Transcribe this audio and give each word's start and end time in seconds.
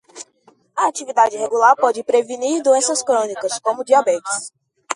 A 0.81 0.87
atividade 0.87 1.37
regular 1.37 1.75
pode 1.75 2.03
prevenir 2.03 2.63
doenças 2.63 3.03
crônicas, 3.03 3.59
como 3.59 3.85
diabetes. 3.85 4.51